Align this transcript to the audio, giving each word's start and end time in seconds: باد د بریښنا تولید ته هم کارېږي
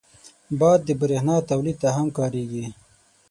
باد 0.59 0.79
د 0.85 0.89
بریښنا 0.99 1.37
تولید 1.49 1.77
ته 1.83 1.89
هم 1.97 2.07
کارېږي 2.17 2.65